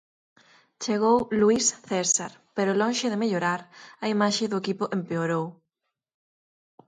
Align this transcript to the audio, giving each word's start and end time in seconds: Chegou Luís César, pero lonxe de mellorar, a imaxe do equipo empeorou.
Chegou 0.83 1.17
Luís 1.39 1.65
César, 1.89 2.31
pero 2.55 2.77
lonxe 2.81 3.07
de 3.11 3.21
mellorar, 3.23 3.61
a 4.03 4.05
imaxe 4.15 4.43
do 4.51 4.57
equipo 4.63 4.83
empeorou. 4.97 5.45